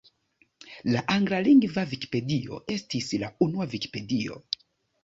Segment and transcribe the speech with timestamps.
[0.95, 4.43] La anglalingva Vikipedio estis la unua Vikipedio.